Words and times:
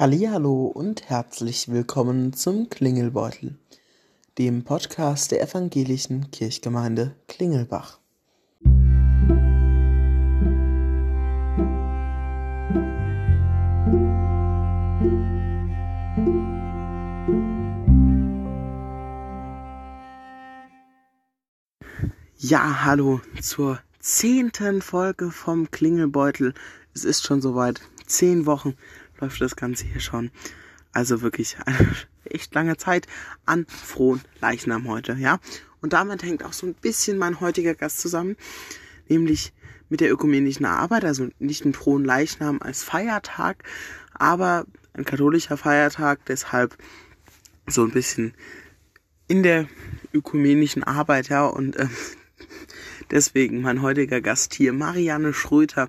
Hallihallo 0.00 0.64
und 0.64 1.10
herzlich 1.10 1.70
willkommen 1.70 2.32
zum 2.32 2.70
Klingelbeutel, 2.70 3.58
dem 4.38 4.64
Podcast 4.64 5.30
der 5.30 5.42
evangelischen 5.42 6.30
Kirchgemeinde 6.30 7.16
Klingelbach. 7.28 7.98
Ja, 22.38 22.84
hallo 22.86 23.20
zur 23.42 23.80
zehnten 23.98 24.80
Folge 24.80 25.30
vom 25.30 25.70
Klingelbeutel. 25.70 26.54
Es 26.94 27.04
ist 27.04 27.26
schon 27.26 27.42
soweit. 27.42 27.82
Zehn 28.06 28.46
Wochen 28.46 28.74
läuft 29.20 29.40
das 29.40 29.56
Ganze 29.56 29.86
hier 29.86 30.00
schon. 30.00 30.30
Also 30.92 31.22
wirklich 31.22 31.56
eine 31.64 31.88
echt 32.24 32.54
lange 32.54 32.76
Zeit 32.76 33.06
an 33.46 33.66
frohen 33.66 34.20
Leichnam 34.40 34.88
heute, 34.88 35.14
ja. 35.14 35.38
Und 35.80 35.92
damit 35.92 36.22
hängt 36.22 36.44
auch 36.44 36.52
so 36.52 36.66
ein 36.66 36.74
bisschen 36.74 37.18
mein 37.18 37.40
heutiger 37.40 37.74
Gast 37.74 38.00
zusammen, 38.00 38.36
nämlich 39.08 39.52
mit 39.88 40.00
der 40.00 40.12
ökumenischen 40.12 40.66
Arbeit, 40.66 41.04
also 41.04 41.28
nicht 41.38 41.64
ein 41.64 41.74
frohen 41.74 42.04
Leichnam 42.04 42.60
als 42.62 42.82
Feiertag, 42.82 43.64
aber 44.12 44.66
ein 44.92 45.04
katholischer 45.04 45.56
Feiertag, 45.56 46.24
deshalb 46.26 46.76
so 47.66 47.82
ein 47.82 47.90
bisschen 47.90 48.34
in 49.26 49.42
der 49.42 49.68
ökumenischen 50.12 50.84
Arbeit, 50.84 51.28
ja, 51.28 51.46
und 51.46 51.76
äh, 51.76 51.86
deswegen 53.10 53.62
mein 53.62 53.82
heutiger 53.82 54.20
Gast 54.20 54.54
hier, 54.54 54.72
Marianne 54.72 55.32
Schröter, 55.32 55.88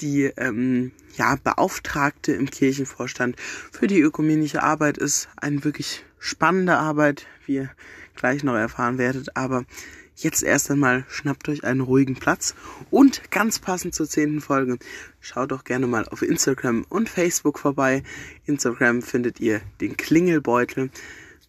die 0.00 0.24
ähm, 0.36 0.92
ja, 1.16 1.36
Beauftragte 1.36 2.32
im 2.32 2.50
Kirchenvorstand 2.50 3.36
für 3.38 3.86
die 3.86 4.00
ökumenische 4.00 4.62
Arbeit 4.62 4.98
ist 4.98 5.28
eine 5.36 5.64
wirklich 5.64 6.04
spannende 6.18 6.76
Arbeit, 6.76 7.26
wie 7.46 7.56
ihr 7.56 7.70
gleich 8.14 8.44
noch 8.44 8.54
erfahren 8.54 8.98
werdet. 8.98 9.36
Aber 9.36 9.64
jetzt 10.16 10.42
erst 10.42 10.70
einmal 10.70 11.04
schnappt 11.08 11.48
euch 11.48 11.64
einen 11.64 11.80
ruhigen 11.80 12.14
Platz 12.14 12.54
und 12.90 13.30
ganz 13.30 13.58
passend 13.58 13.94
zur 13.94 14.08
zehnten 14.08 14.40
Folge, 14.40 14.78
schaut 15.20 15.50
doch 15.50 15.64
gerne 15.64 15.86
mal 15.86 16.06
auf 16.08 16.22
Instagram 16.22 16.84
und 16.88 17.08
Facebook 17.08 17.58
vorbei. 17.58 18.02
Instagram 18.46 19.02
findet 19.02 19.40
ihr 19.40 19.60
den 19.80 19.96
Klingelbeutel 19.96 20.90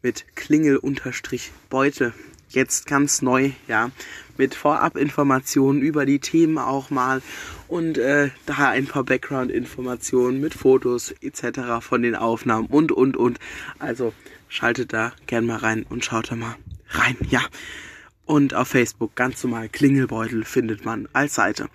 mit 0.01 0.25
Klingel-Beutel 0.35 2.13
jetzt 2.53 2.85
ganz 2.85 3.21
neu, 3.21 3.51
ja, 3.67 3.91
mit 4.37 4.55
Vorabinformationen 4.55 5.81
über 5.81 6.05
die 6.05 6.19
Themen 6.19 6.57
auch 6.57 6.89
mal 6.89 7.21
und 7.67 7.97
äh, 7.97 8.29
da 8.45 8.69
ein 8.69 8.87
paar 8.87 9.03
Background-Informationen 9.03 10.41
mit 10.41 10.53
Fotos 10.53 11.13
etc. 11.21 11.79
von 11.81 12.01
den 12.01 12.15
Aufnahmen 12.15 12.67
und 12.67 12.91
und 12.91 13.17
und. 13.17 13.39
Also 13.79 14.13
schaltet 14.47 14.93
da 14.93 15.13
gern 15.27 15.45
mal 15.45 15.57
rein 15.57 15.85
und 15.89 16.03
schaut 16.03 16.31
da 16.31 16.35
mal 16.35 16.55
rein, 16.89 17.17
ja. 17.29 17.41
Und 18.25 18.53
auf 18.53 18.69
Facebook 18.69 19.15
ganz 19.15 19.43
normal 19.43 19.69
Klingelbeutel 19.69 20.43
findet 20.45 20.85
man 20.85 21.07
als 21.13 21.35
Seite. 21.35 21.67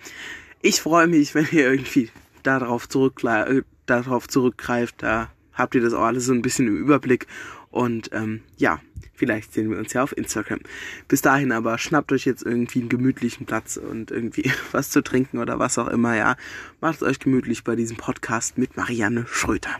Ich 0.61 0.81
freue 0.81 1.07
mich, 1.07 1.35
wenn 1.35 1.47
ihr 1.51 1.69
irgendwie 1.71 2.09
darauf, 2.43 2.89
zurück, 2.89 3.23
äh, 3.23 3.61
darauf 3.85 4.27
zurückgreift. 4.27 4.95
Da 4.99 5.29
habt 5.53 5.75
ihr 5.75 5.81
das 5.81 5.93
auch 5.93 6.03
alles 6.03 6.25
so 6.25 6.33
ein 6.33 6.41
bisschen 6.41 6.67
im 6.67 6.77
Überblick. 6.77 7.27
Und 7.69 8.09
ähm, 8.13 8.41
ja, 8.57 8.79
Vielleicht 9.17 9.51
sehen 9.51 9.71
wir 9.71 9.79
uns 9.79 9.93
ja 9.93 10.03
auf 10.03 10.15
Instagram. 10.15 10.59
Bis 11.07 11.23
dahin 11.23 11.51
aber 11.51 11.79
schnappt 11.79 12.11
euch 12.11 12.25
jetzt 12.25 12.43
irgendwie 12.43 12.81
einen 12.81 12.89
gemütlichen 12.89 13.47
Platz 13.47 13.75
und 13.75 14.11
irgendwie 14.11 14.51
was 14.71 14.91
zu 14.91 15.01
trinken 15.01 15.39
oder 15.39 15.57
was 15.57 15.79
auch 15.79 15.87
immer, 15.87 16.15
ja. 16.15 16.35
Macht 16.81 16.97
es 16.97 17.03
euch 17.03 17.17
gemütlich 17.17 17.63
bei 17.63 17.75
diesem 17.75 17.97
Podcast 17.97 18.59
mit 18.59 18.77
Marianne 18.77 19.25
Schröter. 19.25 19.71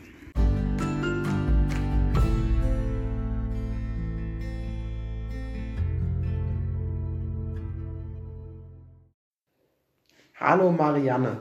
Hallo 10.39 10.71
Marianne. 10.71 11.37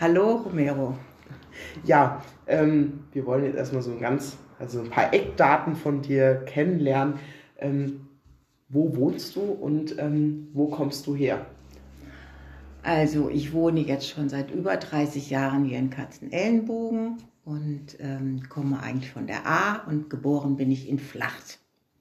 Hallo 0.00 0.32
Romero. 0.46 0.98
Ja, 1.84 2.20
ähm, 2.48 3.04
wir 3.12 3.24
wollen 3.24 3.44
jetzt 3.44 3.56
erstmal 3.56 3.82
so 3.82 3.92
ein 3.92 4.00
ganz 4.00 4.36
also 4.60 4.80
ein 4.80 4.90
paar 4.90 5.12
Eckdaten 5.12 5.74
von 5.74 6.02
dir 6.02 6.36
kennenlernen. 6.46 7.14
Ähm, 7.58 8.06
wo 8.68 8.94
wohnst 8.94 9.34
du 9.34 9.40
und 9.40 9.98
ähm, 9.98 10.48
wo 10.52 10.66
kommst 10.68 11.06
du 11.06 11.16
her? 11.16 11.44
Also 12.82 13.28
ich 13.28 13.52
wohne 13.52 13.80
jetzt 13.80 14.08
schon 14.08 14.28
seit 14.28 14.50
über 14.52 14.76
30 14.76 15.28
Jahren 15.28 15.64
hier 15.64 15.78
in 15.78 15.90
Katzenellenbogen 15.90 17.18
und 17.44 17.98
ähm, 17.98 18.42
komme 18.48 18.80
eigentlich 18.80 19.10
von 19.10 19.26
der 19.26 19.46
A 19.46 19.82
und 19.88 20.08
geboren 20.08 20.56
bin 20.56 20.70
ich 20.70 20.88
in 20.88 20.98
Flacht. 20.98 21.58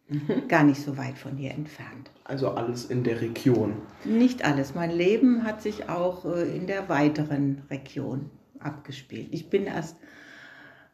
Gar 0.48 0.64
nicht 0.64 0.82
so 0.82 0.98
weit 0.98 1.18
von 1.18 1.38
hier 1.38 1.52
entfernt. 1.52 2.12
Also 2.24 2.50
alles 2.50 2.86
in 2.86 3.04
der 3.04 3.22
Region? 3.22 3.74
Nicht 4.06 4.46
alles. 4.46 4.74
Mein 4.76 4.92
Leben 4.92 5.44
hat 5.44 5.62
sich 5.62 5.90
auch 5.90 6.26
äh, 6.26 6.56
in 6.56 6.68
der 6.68 6.88
weiteren 6.88 7.64
Region 7.70 8.30
abgespielt. 8.60 9.28
Ich 9.32 9.50
bin 9.50 9.66
erst 9.66 9.98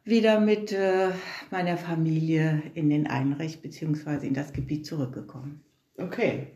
wieder 0.05 0.39
mit 0.39 0.71
äh, 0.71 1.09
meiner 1.49 1.77
Familie 1.77 2.61
in 2.75 2.89
den 2.89 3.07
Einrecht 3.07 3.61
bzw. 3.61 4.25
in 4.25 4.35
das 4.35 4.53
Gebiet 4.53 4.85
zurückgekommen. 4.85 5.63
Okay, 5.97 6.47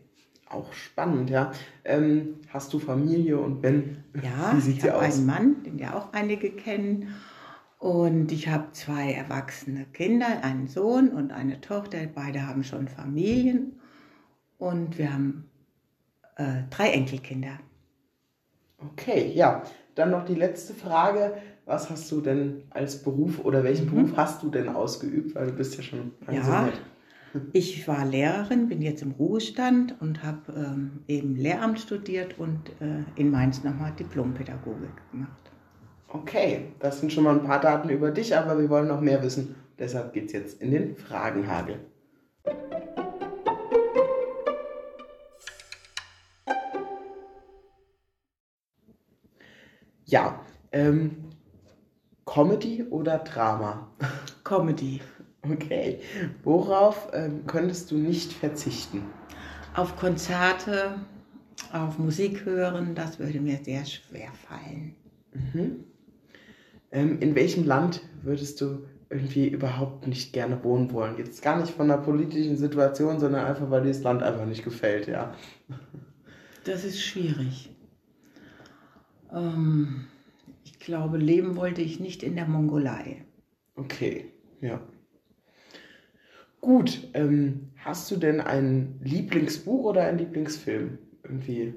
auch 0.48 0.72
spannend, 0.74 1.30
ja. 1.30 1.52
Ähm, 1.84 2.36
hast 2.50 2.72
du 2.74 2.80
Familie 2.80 3.40
und 3.40 3.62
Ben? 3.62 4.04
Ja, 4.24 4.54
wie 4.56 4.62
sieht 4.62 4.78
ich 4.78 4.84
habe 4.90 5.00
einen 5.00 5.26
Mann, 5.26 5.64
den 5.64 5.80
ja 5.80 5.96
auch 5.98 6.14
einige 6.14 6.52
kennen. 6.52 7.16
Und 7.80 8.32
ich 8.32 8.50
habe 8.50 8.72
zwei 8.74 9.14
erwachsene 9.14 9.86
Kinder, 9.86 10.44
einen 10.44 10.68
Sohn 10.68 11.09
und 11.09 11.32
eine 11.32 11.62
Tochter. 11.62 12.00
Beide 12.14 12.46
haben 12.46 12.64
schon 12.64 12.88
Familien. 12.88 13.80
Und 14.58 14.98
wir 14.98 15.14
haben 15.14 15.50
äh, 16.36 16.64
drei 16.70 16.92
Enkelkinder. 16.92 17.59
Okay, 18.78 19.32
ja. 19.34 19.64
Dann 19.96 20.12
noch 20.12 20.26
die 20.26 20.36
letzte 20.36 20.74
Frage 20.74 21.38
was 21.69 21.90
hast 21.91 22.12
du 22.12 22.19
denn 22.19 22.63
als 22.72 23.03
Beruf 23.03 23.46
oder 23.46 23.63
welchen 23.63 23.85
mhm. 23.85 24.07
Beruf 24.07 24.18
hast 24.18 24.44
du 24.44 24.50
denn 24.50 24.68
ausgeübt? 24.68 25.35
Weil 25.35 25.47
du 25.47 25.53
bist 25.53 25.78
ja 25.78 25.84
schon 25.84 26.12
pensioniert. 26.25 26.74
Ja, 27.34 27.40
ich 27.53 27.88
war 27.88 28.06
Lehrerin, 28.06 28.68
bin 28.68 28.81
jetzt 28.81 29.03
im 29.03 29.12
Ruhestand 29.12 29.96
und 30.02 30.24
habe 30.24 30.52
ähm, 30.58 31.03
eben 31.08 31.35
Lehramt 31.35 31.79
studiert 31.79 32.40
und 32.40 32.69
äh, 32.81 33.03
in 33.16 33.29
Mainz 33.29 33.63
nochmal 33.63 33.91
Diplompädagogik 33.91 34.90
gemacht. 35.12 35.52
Okay, 36.08 36.69
das 36.79 37.00
sind 37.00 37.13
schon 37.13 37.24
mal 37.24 37.35
ein 37.35 37.44
paar 37.44 37.62
Daten 37.62 37.90
über 37.90 38.09
dich, 38.09 38.35
aber 38.35 38.59
wir 38.59 38.68
wollen 38.68 38.88
noch 38.88 39.00
mehr 39.00 39.22
wissen. 39.22 39.53
Deshalb 39.78 40.12
geht 40.13 40.25
es 40.25 40.31
jetzt 40.34 40.62
in 40.63 40.72
den 40.72 40.96
Fragenhagel. 40.97 41.79
Ja, 50.06 50.44
ähm, 50.72 51.28
Comedy 52.29 52.84
oder 52.91 53.17
Drama? 53.19 53.88
Comedy. 54.44 55.01
Okay. 55.41 56.00
Worauf 56.44 57.09
ähm, 57.13 57.45
könntest 57.47 57.90
du 57.90 57.95
nicht 57.95 58.34
verzichten? 58.34 59.03
Auf 59.73 59.95
Konzerte, 59.95 60.95
auf 61.73 61.97
Musik 61.97 62.45
hören, 62.45 62.94
das 62.94 63.17
würde 63.17 63.40
mir 63.40 63.57
sehr 63.63 63.84
schwer 63.85 64.29
fallen. 64.47 64.95
Mhm. 65.34 65.84
Ähm, 66.91 67.19
in 67.19 67.34
welchem 67.34 67.66
Land 67.66 68.01
würdest 68.22 68.61
du 68.61 68.85
irgendwie 69.09 69.47
überhaupt 69.47 70.06
nicht 70.06 70.32
gerne 70.32 70.64
wohnen 70.64 70.93
wollen? 70.93 71.17
Jetzt 71.17 71.41
gar 71.41 71.59
nicht 71.59 71.73
von 71.73 71.87
der 71.87 71.97
politischen 71.97 72.58
Situation, 72.58 73.20
sondern 73.20 73.46
einfach, 73.46 73.72
weil 73.72 73.82
dir 73.82 73.90
das 73.90 74.03
Land 74.03 74.22
einfach 74.22 74.46
nicht 74.46 74.64
gefällt, 74.64 75.08
ja. 75.08 75.34
Das 76.64 76.84
ist 76.84 77.02
schwierig. 77.02 77.72
Ähm, 79.34 80.05
ich 80.70 80.80
glaube, 80.80 81.18
leben 81.18 81.56
wollte 81.56 81.82
ich 81.82 82.00
nicht 82.00 82.22
in 82.22 82.36
der 82.36 82.48
Mongolei. 82.48 83.26
Okay, 83.76 84.26
ja. 84.62 84.80
Gut, 86.62 87.10
ähm, 87.14 87.72
hast 87.78 88.12
du 88.12 88.18
denn 88.18 88.40
ein 88.40 89.00
Lieblingsbuch 89.04 89.86
oder 89.86 90.06
ein 90.06 90.18
Lieblingsfilm? 90.18 91.00
Irgendwie. 91.24 91.74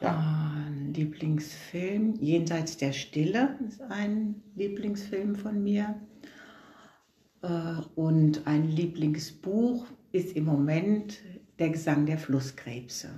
Ja. 0.00 0.54
Ein 0.68 0.92
Lieblingsfilm. 0.94 2.14
Jenseits 2.20 2.76
der 2.76 2.92
Stille 2.92 3.58
ist 3.66 3.80
ein 3.82 4.42
Lieblingsfilm 4.54 5.34
von 5.34 5.62
mir. 5.62 6.00
Äh, 7.42 7.48
und 7.96 8.46
ein 8.46 8.68
Lieblingsbuch 8.68 9.86
ist 10.12 10.36
im 10.36 10.44
Moment 10.44 11.18
Der 11.58 11.70
Gesang 11.70 12.06
der 12.06 12.18
Flusskrebse. 12.18 13.08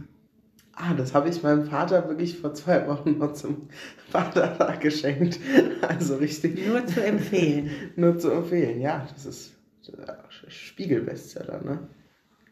Ah, 0.77 0.95
das 0.95 1.15
habe 1.15 1.29
ich 1.29 1.43
meinem 1.43 1.67
Vater 1.67 2.09
wirklich 2.09 2.39
vor 2.39 2.53
zwei 2.55 2.87
Wochen 2.89 3.19
noch 3.19 3.35
zum 3.35 3.69
Vatertag 4.11 4.81
geschenkt. 4.81 5.39
Also 5.87 6.17
richtig. 6.17 6.67
Nur 6.67 6.87
zu 6.87 7.05
empfehlen. 7.05 7.71
Nur 7.97 8.19
zu 8.19 8.31
empfehlen, 8.31 8.81
ja. 8.81 9.07
Das 9.13 9.27
ist 9.27 9.55
Spiegelbestseller, 10.49 11.63
ne? 11.63 11.89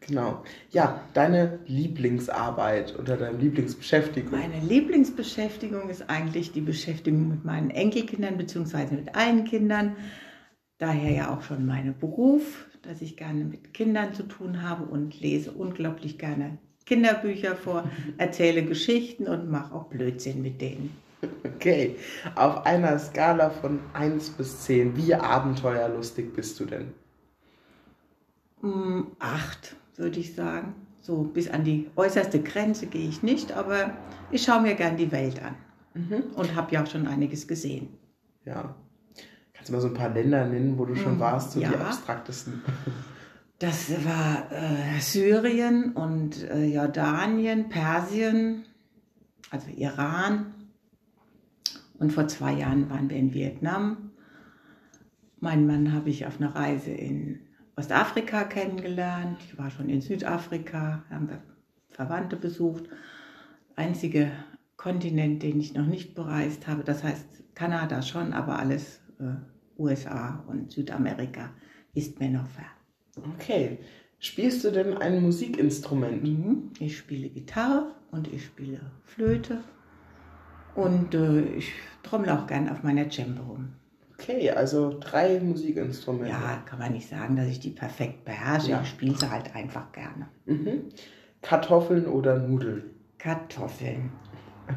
Genau. 0.06 0.42
Ja, 0.70 1.00
deine 1.14 1.60
Lieblingsarbeit 1.66 2.98
oder 2.98 3.16
deine 3.16 3.38
Lieblingsbeschäftigung? 3.38 4.32
Meine 4.32 4.60
Lieblingsbeschäftigung 4.60 5.88
ist 5.88 6.10
eigentlich 6.10 6.52
die 6.52 6.60
Beschäftigung 6.60 7.28
mit 7.28 7.44
meinen 7.44 7.70
Enkelkindern 7.70 8.36
bzw. 8.36 8.96
mit 8.96 9.14
allen 9.14 9.44
Kindern. 9.44 9.96
Daher 10.78 11.12
ja 11.12 11.34
auch 11.34 11.42
schon 11.42 11.64
mein 11.64 11.96
Beruf, 11.98 12.66
dass 12.82 13.00
ich 13.00 13.16
gerne 13.16 13.44
mit 13.44 13.72
Kindern 13.72 14.12
zu 14.12 14.24
tun 14.24 14.62
habe 14.62 14.84
und 14.84 15.20
lese 15.20 15.52
unglaublich 15.52 16.18
gerne 16.18 16.58
Kinderbücher 16.92 17.56
vor, 17.56 17.84
erzähle 18.18 18.62
Geschichten 18.62 19.26
und 19.26 19.50
mache 19.50 19.74
auch 19.74 19.84
Blödsinn 19.84 20.42
mit 20.42 20.60
denen. 20.60 20.94
Okay, 21.42 21.96
auf 22.34 22.66
einer 22.66 22.98
Skala 22.98 23.48
von 23.48 23.78
1 23.94 24.30
bis 24.30 24.60
10, 24.64 24.94
wie 24.96 25.14
abenteuerlustig 25.14 26.34
bist 26.34 26.60
du 26.60 26.66
denn? 26.66 26.92
8, 29.20 29.74
würde 29.96 30.20
ich 30.20 30.34
sagen. 30.34 30.74
So 31.00 31.22
bis 31.22 31.48
an 31.48 31.64
die 31.64 31.88
äußerste 31.96 32.42
Grenze 32.42 32.86
gehe 32.86 33.08
ich 33.08 33.22
nicht, 33.22 33.52
aber 33.52 33.96
ich 34.30 34.42
schaue 34.42 34.60
mir 34.60 34.74
gern 34.74 34.98
die 34.98 35.10
Welt 35.12 35.40
an 35.42 35.54
mhm. 35.94 36.24
und 36.34 36.54
habe 36.54 36.74
ja 36.74 36.82
auch 36.82 36.86
schon 36.86 37.06
einiges 37.06 37.48
gesehen. 37.48 37.88
Ja. 38.44 38.74
Kannst 39.54 39.70
du 39.70 39.72
mal 39.72 39.80
so 39.80 39.88
ein 39.88 39.94
paar 39.94 40.10
Länder 40.10 40.44
nennen, 40.44 40.76
wo 40.76 40.84
du 40.84 40.94
schon 40.94 41.16
mm, 41.16 41.20
warst, 41.20 41.52
so 41.52 41.60
ja. 41.60 41.70
die 41.70 41.76
abstraktesten? 41.76 42.62
Das 43.62 43.92
war 44.04 44.50
äh, 44.50 44.98
Syrien 44.98 45.92
und 45.92 46.42
äh, 46.50 46.64
Jordanien, 46.64 47.68
Persien, 47.68 48.64
also 49.52 49.68
Iran. 49.68 50.52
Und 51.96 52.12
vor 52.12 52.26
zwei 52.26 52.54
Jahren 52.54 52.90
waren 52.90 53.08
wir 53.08 53.16
in 53.16 53.32
Vietnam. 53.32 54.10
Meinen 55.38 55.68
Mann 55.68 55.92
habe 55.92 56.10
ich 56.10 56.26
auf 56.26 56.40
einer 56.40 56.56
Reise 56.56 56.90
in 56.90 57.38
Ostafrika 57.76 58.42
kennengelernt. 58.42 59.38
Ich 59.46 59.56
war 59.56 59.70
schon 59.70 59.88
in 59.88 60.00
Südafrika, 60.00 61.04
haben 61.08 61.28
wir 61.28 61.40
Verwandte 61.90 62.34
besucht. 62.34 62.88
Einzige 63.76 64.32
Kontinent, 64.76 65.44
den 65.44 65.60
ich 65.60 65.72
noch 65.72 65.86
nicht 65.86 66.16
bereist 66.16 66.66
habe, 66.66 66.82
das 66.82 67.04
heißt 67.04 67.54
Kanada 67.54 68.02
schon, 68.02 68.32
aber 68.32 68.58
alles 68.58 68.98
äh, 69.20 69.36
USA 69.80 70.42
und 70.48 70.72
Südamerika 70.72 71.50
ist 71.94 72.18
mir 72.18 72.28
noch 72.28 72.48
fern. 72.48 72.81
Okay. 73.16 73.78
Spielst 74.18 74.64
du 74.64 74.70
denn 74.70 74.96
ein 74.96 75.20
Musikinstrument? 75.20 76.22
Mhm. 76.22 76.70
Ich 76.78 76.96
spiele 76.96 77.28
Gitarre 77.28 77.92
und 78.12 78.32
ich 78.32 78.44
spiele 78.44 78.80
Flöte 79.04 79.58
und 80.74 81.14
äh, 81.14 81.42
ich 81.56 81.72
trommle 82.02 82.38
auch 82.38 82.46
gern 82.46 82.68
auf 82.68 82.82
meiner 82.82 83.10
Cembe 83.10 83.42
rum. 83.42 83.72
Okay, 84.14 84.50
also 84.50 84.98
drei 85.00 85.40
Musikinstrumente. 85.40 86.30
Ja, 86.30 86.62
kann 86.64 86.78
man 86.78 86.92
nicht 86.92 87.08
sagen, 87.08 87.34
dass 87.34 87.48
ich 87.48 87.58
die 87.58 87.70
perfekt 87.70 88.24
beherrsche. 88.24 88.70
Ja. 88.70 88.82
Ich 88.82 88.88
spiele 88.88 89.16
sie 89.16 89.28
halt 89.28 89.54
einfach 89.56 89.90
gerne. 89.90 90.28
Mhm. 90.46 90.84
Kartoffeln 91.40 92.06
oder 92.06 92.38
Nudeln? 92.38 92.84
Kartoffeln. 93.18 94.12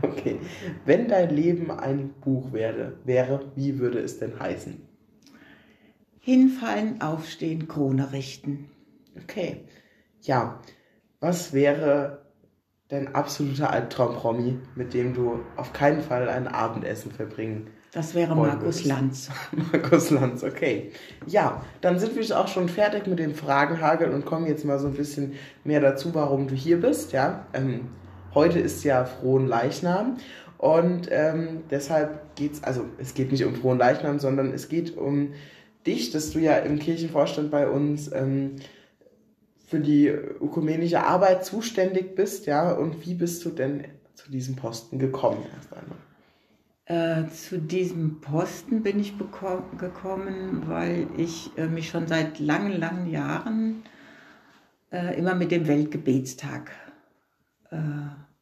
Okay. 0.02 0.40
Wenn 0.86 1.08
dein 1.08 1.30
Leben 1.30 1.70
ein 1.70 2.10
Buch 2.22 2.52
wäre, 2.52 2.94
wäre, 3.04 3.52
wie 3.56 3.78
würde 3.78 4.00
es 4.00 4.18
denn 4.18 4.40
heißen? 4.40 4.82
Hinfallen, 6.26 7.02
aufstehen, 7.02 7.68
Krone 7.68 8.12
richten. 8.12 8.70
Okay. 9.24 9.66
Ja. 10.22 10.60
Was 11.20 11.54
wäre 11.54 12.26
dein 12.88 13.14
absoluter 13.14 13.70
Albtraum-Promi, 13.70 14.58
mit 14.76 14.94
dem 14.94 15.14
du 15.14 15.40
auf 15.56 15.72
keinen 15.72 16.02
Fall 16.02 16.28
ein 16.28 16.48
Abendessen 16.48 17.12
verbringen 17.12 17.68
das 17.96 18.14
wäre 18.14 18.36
Markus 18.36 18.84
Lanz. 18.84 19.30
Markus 19.72 20.10
Lanz, 20.10 20.44
okay. 20.44 20.92
Ja, 21.28 21.64
dann 21.80 21.98
sind 21.98 22.14
wir 22.18 22.38
auch 22.38 22.50
schon 22.50 22.68
fertig 22.68 23.08
mit 23.08 23.20
dem 23.20 23.34
Fragenhagel 23.34 24.10
und 24.10 24.26
kommen 24.26 24.48
jetzt 24.48 24.66
mal 24.66 24.80
so 24.80 24.88
ein 24.88 24.96
bisschen 24.96 25.36
mehr 25.64 25.80
dazu, 25.80 26.14
warum 26.14 26.50
du 26.50 26.56
hier 26.56 26.82
bist. 26.82 27.14
Ja, 27.14 27.46
ähm, 27.54 27.88
heute 28.34 28.60
ist 28.60 28.84
ja 28.84 29.06
Frohen 29.06 29.48
Leichnam 29.48 30.18
und 30.58 31.08
ähm, 31.10 31.64
deshalb 31.72 32.36
geht 32.36 32.56
es, 32.56 32.64
also 32.66 32.84
es 32.98 33.14
geht 33.14 33.32
nicht 33.32 33.46
um 33.46 33.56
Frohen 33.56 33.78
Leichnam, 33.78 34.20
sondern 34.20 34.52
es 34.52 34.68
geht 34.68 34.98
um 34.98 35.30
dich, 35.86 36.12
dass 36.12 36.32
du 36.32 36.40
ja 36.40 36.58
im 36.58 36.80
Kirchenvorstand 36.80 37.52
bei 37.52 37.70
uns 37.70 38.12
ähm, 38.12 38.58
für 39.68 39.80
die 39.80 40.08
ökumenische 40.08 41.04
Arbeit 41.04 41.46
zuständig 41.46 42.16
bist, 42.16 42.46
ja, 42.46 42.72
und 42.72 43.06
wie 43.06 43.16
bist 43.16 43.44
du 43.46 43.50
denn 43.50 43.86
zu 44.14 44.32
diesem 44.32 44.56
Posten 44.56 45.00
gekommen 45.00 45.44
erst 45.56 45.74
einmal? 45.74 45.98
Äh, 46.88 47.30
zu 47.30 47.60
diesem 47.60 48.22
Posten 48.22 48.84
bin 48.84 49.00
ich 49.00 49.16
gekommen, 49.18 50.64
weil 50.68 51.08
ich 51.18 51.50
äh, 51.58 51.66
mich 51.66 51.90
schon 51.90 52.08
seit 52.08 52.40
langen, 52.40 52.80
langen 52.80 53.10
Jahren 53.10 53.84
äh, 54.92 55.18
immer 55.18 55.34
mit 55.34 55.50
dem 55.50 55.68
Weltgebetstag 55.68 56.72
äh, 57.72 57.78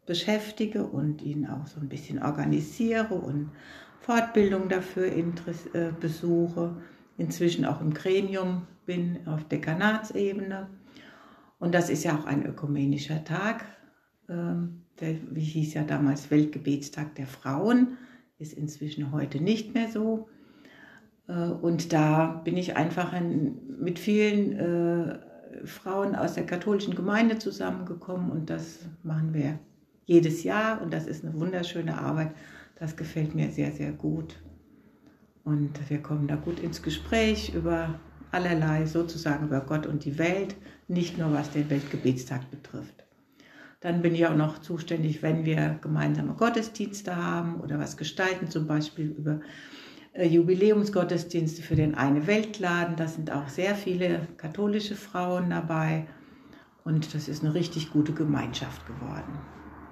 beschäftige 0.06 0.84
und 0.84 1.22
ihn 1.22 1.48
auch 1.48 1.68
so 1.68 1.80
ein 1.80 1.88
bisschen 1.88 2.22
organisiere 2.22 3.16
und 3.16 3.52
Fortbildung 4.02 4.68
dafür 4.68 5.06
äh, 5.06 5.24
besuche. 5.98 6.76
Inzwischen 7.18 7.66
auch 7.66 7.82
im 7.82 7.94
Gremium 7.94 8.68
bin 8.86 9.28
auf 9.28 9.44
Dekanatsebene. 9.48 10.70
Und 11.60 11.74
das 11.74 11.90
ist 11.90 12.04
ja 12.04 12.18
auch 12.18 12.26
ein 12.26 12.46
ökumenischer 12.46 13.24
Tag. 13.24 13.66
Ähm, 14.30 14.84
der, 15.00 15.16
wie 15.32 15.44
hieß 15.44 15.74
ja 15.74 15.84
damals 15.84 16.30
Weltgebetstag 16.32 17.16
der 17.16 17.28
Frauen 17.28 17.98
ist 18.40 18.54
inzwischen 18.54 19.12
heute 19.12 19.42
nicht 19.42 19.74
mehr 19.74 19.90
so. 19.90 20.28
Äh, 21.28 21.34
und 21.34 21.94
da 21.94 22.42
bin 22.44 22.58
ich 22.58 22.76
einfach 22.76 23.14
mit 23.22 24.00
vielen 24.00 24.54
äh, 24.54 25.20
Frauen 25.66 26.16
aus 26.16 26.34
der 26.34 26.46
katholischen 26.46 26.96
Gemeinde 26.96 27.38
zusammengekommen 27.38 28.32
und 28.32 28.50
das 28.50 28.80
machen 29.04 29.34
wir 29.34 29.60
jedes 30.06 30.44
Jahr 30.44 30.82
und 30.82 30.94
das 30.94 31.08
ist 31.08 31.24
eine 31.24 31.40
wunderschöne 31.40 31.98
Arbeit. 31.98 32.32
Das 32.76 32.98
gefällt 32.98 33.36
mir 33.36 33.50
sehr, 33.52 33.72
sehr 33.72 33.92
gut. 33.92 34.36
Und 35.44 35.90
wir 35.90 36.02
kommen 36.02 36.28
da 36.28 36.36
gut 36.36 36.60
ins 36.60 36.82
Gespräch 36.82 37.54
über 37.54 38.00
allerlei, 38.32 38.86
sozusagen 38.86 39.48
über 39.48 39.62
Gott 39.62 39.86
und 39.86 40.06
die 40.06 40.18
Welt, 40.18 40.56
nicht 40.88 41.18
nur 41.18 41.34
was 41.34 41.52
den 41.52 41.70
Weltgebetstag 41.70 42.50
betrifft. 42.50 43.04
Dann 43.82 44.02
bin 44.02 44.16
ich 44.16 44.26
auch 44.26 44.36
noch 44.36 44.60
zuständig, 44.60 45.22
wenn 45.22 45.44
wir 45.44 45.78
gemeinsame 45.82 46.34
Gottesdienste 46.34 47.16
haben 47.16 47.60
oder 47.60 47.80
was 47.80 47.98
gestalten, 47.98 48.50
zum 48.50 48.66
Beispiel 48.66 49.08
über 49.18 49.42
äh, 50.14 50.26
Jubiläumsgottesdienste 50.26 51.62
für 51.62 51.76
den 51.76 51.94
Eine 51.94 52.26
Weltladen. 52.26 52.96
Da 52.96 53.08
sind 53.08 53.30
auch 53.30 53.50
sehr 53.50 53.76
viele 53.76 54.28
katholische 54.38 54.96
Frauen 54.96 55.50
dabei 55.50 56.08
und 56.86 57.14
das 57.14 57.28
ist 57.28 57.44
eine 57.44 57.54
richtig 57.54 57.92
gute 57.92 58.14
Gemeinschaft 58.14 58.86
geworden. 58.88 59.38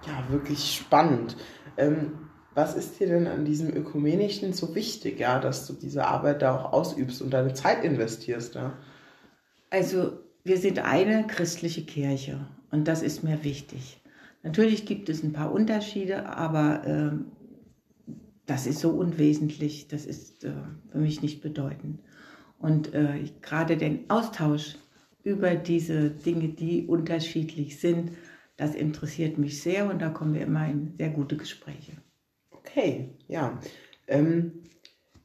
Ja, 0.07 0.31
wirklich 0.31 0.75
spannend. 0.75 1.35
Ähm, 1.77 2.13
was 2.53 2.75
ist 2.75 2.99
dir 2.99 3.07
denn 3.07 3.27
an 3.27 3.45
diesem 3.45 3.75
Ökumenischen 3.75 4.53
so 4.53 4.75
wichtig, 4.75 5.19
ja, 5.19 5.39
dass 5.39 5.67
du 5.67 5.73
diese 5.73 6.05
Arbeit 6.05 6.41
da 6.41 6.55
auch 6.55 6.73
ausübst 6.73 7.21
und 7.21 7.31
deine 7.31 7.53
Zeit 7.53 7.83
investierst? 7.83 8.55
Ja? 8.55 8.77
Also 9.69 10.19
wir 10.43 10.57
sind 10.57 10.79
eine 10.79 11.25
christliche 11.27 11.83
Kirche 11.83 12.45
und 12.71 12.87
das 12.87 13.03
ist 13.03 13.23
mir 13.23 13.43
wichtig. 13.43 14.01
Natürlich 14.43 14.85
gibt 14.85 15.07
es 15.07 15.23
ein 15.23 15.33
paar 15.33 15.51
Unterschiede, 15.51 16.25
aber 16.27 16.85
äh, 16.85 17.11
das 18.45 18.67
ist 18.67 18.79
so 18.79 18.89
unwesentlich, 18.89 19.87
das 19.87 20.05
ist 20.05 20.43
äh, 20.43 20.51
für 20.91 20.97
mich 20.97 21.21
nicht 21.21 21.41
bedeutend. 21.41 21.99
Und 22.57 22.93
äh, 22.93 23.29
gerade 23.41 23.77
den 23.77 24.09
Austausch 24.09 24.75
über 25.23 25.55
diese 25.55 26.09
Dinge, 26.09 26.49
die 26.49 26.85
unterschiedlich 26.87 27.79
sind, 27.79 28.11
das 28.57 28.75
interessiert 28.75 29.37
mich 29.37 29.61
sehr 29.61 29.89
und 29.89 30.01
da 30.01 30.09
kommen 30.09 30.33
wir 30.33 30.41
immer 30.41 30.67
in 30.67 30.95
sehr 30.97 31.09
gute 31.09 31.37
Gespräche. 31.37 31.93
Okay, 32.71 33.09
ja. 33.27 33.59
Ähm, 34.07 34.63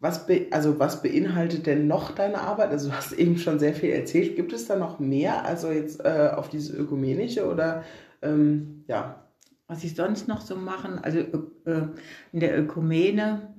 was, 0.00 0.26
be 0.26 0.46
also 0.50 0.78
was 0.78 1.02
beinhaltet 1.02 1.66
denn 1.66 1.86
noch 1.86 2.12
deine 2.12 2.38
Arbeit? 2.38 2.70
Also 2.70 2.88
du 2.90 2.96
hast 2.96 3.12
eben 3.12 3.38
schon 3.38 3.58
sehr 3.58 3.74
viel 3.74 3.90
erzählt. 3.90 4.36
Gibt 4.36 4.52
es 4.52 4.66
da 4.66 4.76
noch 4.76 4.98
mehr, 4.98 5.44
also 5.44 5.70
jetzt 5.70 6.04
äh, 6.04 6.30
auf 6.34 6.48
dieses 6.48 6.74
Ökumenische 6.74 7.48
oder 7.50 7.84
ähm, 8.22 8.84
ja? 8.88 9.22
Was 9.68 9.82
ich 9.82 9.96
sonst 9.96 10.28
noch 10.28 10.42
so 10.42 10.54
machen, 10.54 11.00
also 11.00 11.18
äh, 11.18 11.88
in 12.32 12.40
der 12.40 12.56
Ökumene 12.56 13.52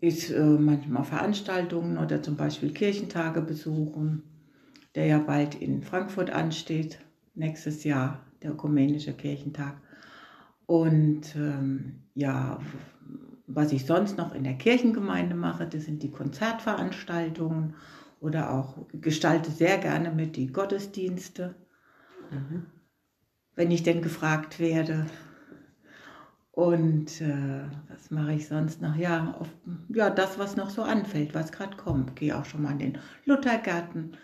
ist 0.00 0.30
äh, 0.30 0.42
manchmal 0.42 1.04
Veranstaltungen 1.04 1.96
oder 1.96 2.22
zum 2.22 2.36
Beispiel 2.36 2.72
Kirchentage 2.72 3.40
besuchen, 3.40 4.22
der 4.94 5.06
ja 5.06 5.18
bald 5.18 5.54
in 5.54 5.82
Frankfurt 5.82 6.30
ansteht, 6.30 6.98
nächstes 7.34 7.84
Jahr, 7.84 8.20
der 8.42 8.50
Ökumenische 8.50 9.14
Kirchentag. 9.14 9.80
Und 10.66 11.34
ähm, 11.36 12.02
ja, 12.14 12.58
was 13.56 13.72
ich 13.72 13.86
sonst 13.86 14.18
noch 14.18 14.34
in 14.34 14.44
der 14.44 14.58
Kirchengemeinde 14.58 15.34
mache, 15.34 15.66
das 15.66 15.86
sind 15.86 16.02
die 16.02 16.10
Konzertveranstaltungen 16.10 17.74
oder 18.20 18.52
auch 18.52 18.76
gestalte 18.92 19.50
sehr 19.50 19.78
gerne 19.78 20.10
mit 20.10 20.36
die 20.36 20.52
Gottesdienste, 20.52 21.54
mhm. 22.30 22.66
wenn 23.54 23.70
ich 23.70 23.82
denn 23.82 24.02
gefragt 24.02 24.60
werde. 24.60 25.06
Und 26.52 27.22
äh, 27.22 27.62
was 27.88 28.10
mache 28.10 28.34
ich 28.34 28.46
sonst 28.46 28.82
noch? 28.82 28.94
Ja, 28.94 29.34
auf, 29.40 29.48
ja, 29.88 30.10
das, 30.10 30.38
was 30.38 30.56
noch 30.56 30.68
so 30.68 30.82
anfällt, 30.82 31.34
was 31.34 31.50
gerade 31.50 31.78
kommt. 31.78 32.14
Gehe 32.14 32.36
auch 32.36 32.44
schon 32.44 32.60
mal 32.60 32.72
in 32.72 32.78
den 32.78 32.98
Luthergarten 33.24 34.18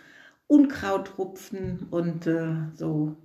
Unkraut 0.47 1.17
rupfen 1.17 1.87
und 1.91 2.27
äh, 2.27 2.55
so 2.75 3.17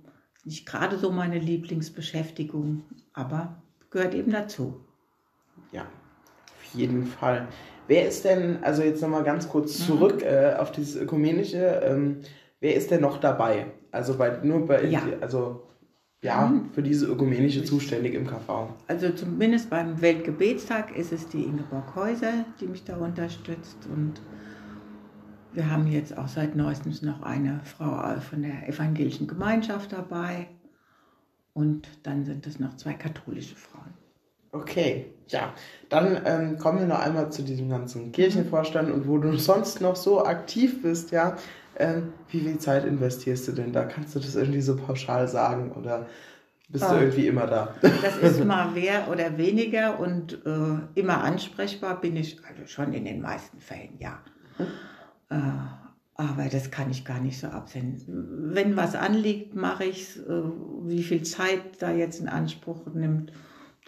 nicht 0.44 0.64
gerade 0.64 0.96
so 0.96 1.12
meine 1.12 1.38
Lieblingsbeschäftigung, 1.38 2.84
aber 3.12 3.62
gehört 3.90 4.14
eben 4.14 4.32
dazu. 4.32 4.87
Ja, 5.72 5.82
auf 5.82 6.74
jeden 6.74 7.06
Fall. 7.06 7.48
Wer 7.86 8.06
ist 8.06 8.24
denn, 8.24 8.62
also 8.62 8.82
jetzt 8.82 9.00
nochmal 9.00 9.24
ganz 9.24 9.48
kurz 9.48 9.78
mhm. 9.78 9.84
zurück 9.84 10.16
mhm. 10.16 10.26
äh, 10.26 10.54
auf 10.54 10.72
dieses 10.72 10.96
Ökumenische, 10.96 11.80
ähm, 11.84 12.18
wer 12.60 12.74
ist 12.74 12.90
denn 12.90 13.00
noch 13.00 13.18
dabei? 13.18 13.66
Also 13.90 14.16
bei, 14.16 14.38
nur 14.42 14.66
bei, 14.66 14.84
ja. 14.84 15.02
also 15.20 15.62
ja, 16.20 16.46
mhm. 16.46 16.70
für 16.72 16.82
diese 16.82 17.06
Ökumenische 17.06 17.64
zuständig 17.64 18.14
im 18.14 18.26
KV. 18.26 18.74
Also 18.88 19.10
zumindest 19.10 19.70
beim 19.70 20.00
Weltgebetstag 20.00 20.96
ist 20.96 21.12
es 21.12 21.28
die 21.28 21.44
Ingeborg 21.44 21.94
Häuser, 21.94 22.44
die 22.60 22.66
mich 22.66 22.84
da 22.84 22.96
unterstützt 22.96 23.78
und 23.92 24.20
wir 25.52 25.70
haben 25.70 25.86
jetzt 25.86 26.16
auch 26.16 26.28
seit 26.28 26.54
neuestem 26.54 26.92
noch 27.02 27.22
eine 27.22 27.60
Frau 27.64 28.20
von 28.20 28.42
der 28.42 28.68
evangelischen 28.68 29.26
Gemeinschaft 29.26 29.92
dabei 29.92 30.46
und 31.54 31.88
dann 32.02 32.24
sind 32.24 32.46
es 32.46 32.60
noch 32.60 32.76
zwei 32.76 32.92
katholische 32.92 33.56
Frauen. 33.56 33.94
Okay, 34.50 35.12
ja, 35.28 35.52
dann 35.88 36.22
ähm, 36.24 36.58
kommen 36.58 36.80
wir 36.80 36.86
noch 36.86 37.00
einmal 37.00 37.30
zu 37.30 37.42
diesem 37.42 37.68
ganzen 37.68 38.12
Kirchenvorstand 38.12 38.90
und 38.90 39.06
wo 39.06 39.18
du 39.18 39.32
sonst 39.38 39.80
noch 39.80 39.96
so 39.96 40.24
aktiv 40.24 40.82
bist, 40.82 41.10
ja. 41.10 41.36
Ähm, 41.76 42.12
wie 42.30 42.40
viel 42.40 42.58
Zeit 42.58 42.84
investierst 42.84 43.46
du 43.46 43.52
denn 43.52 43.72
da? 43.72 43.84
Kannst 43.84 44.14
du 44.16 44.20
das 44.20 44.34
irgendwie 44.34 44.60
so 44.60 44.76
pauschal 44.76 45.28
sagen 45.28 45.72
oder 45.72 46.06
bist 46.68 46.84
ah, 46.84 46.94
du 46.94 47.00
irgendwie 47.00 47.28
immer 47.28 47.46
da? 47.46 47.74
Das 48.02 48.16
ist 48.16 48.44
mal 48.44 48.70
mehr 48.70 49.08
oder 49.10 49.38
weniger 49.38 50.00
und 50.00 50.44
äh, 50.44 51.00
immer 51.00 51.22
ansprechbar 51.22 52.00
bin 52.00 52.16
ich 52.16 52.38
also 52.48 52.66
schon 52.66 52.92
in 52.92 53.04
den 53.04 53.20
meisten 53.20 53.60
Fällen, 53.60 53.96
ja. 53.98 54.20
Hm. 54.56 54.66
Äh, 55.30 55.36
aber 56.14 56.48
das 56.50 56.72
kann 56.72 56.90
ich 56.90 57.04
gar 57.04 57.20
nicht 57.20 57.38
so 57.38 57.46
absehen. 57.46 58.02
Wenn 58.52 58.76
was 58.76 58.96
anliegt, 58.96 59.54
mache 59.54 59.84
ich 59.84 60.02
es. 60.02 60.16
Äh, 60.16 60.42
wie 60.82 61.04
viel 61.04 61.22
Zeit 61.22 61.60
da 61.80 61.92
jetzt 61.92 62.20
in 62.20 62.28
Anspruch 62.28 62.86
nimmt, 62.92 63.32